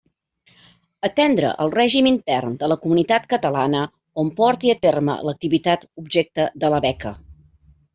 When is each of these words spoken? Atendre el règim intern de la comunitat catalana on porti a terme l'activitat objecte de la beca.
Atendre 1.09 1.51
el 1.65 1.73
règim 1.75 2.09
intern 2.13 2.57
de 2.65 2.71
la 2.73 2.79
comunitat 2.87 3.29
catalana 3.35 3.85
on 4.25 4.35
porti 4.43 4.75
a 4.77 4.79
terme 4.89 5.23
l'activitat 5.29 5.91
objecte 6.05 6.53
de 6.65 6.77
la 6.77 6.87
beca. 6.93 7.19